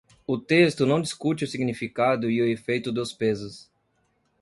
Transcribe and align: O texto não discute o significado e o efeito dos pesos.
O 0.25 0.35
texto 0.35 0.83
não 0.83 0.99
discute 0.99 1.43
o 1.43 1.47
significado 1.47 2.27
e 2.27 2.41
o 2.41 2.47
efeito 2.47 2.91
dos 2.91 3.13
pesos. 3.13 3.69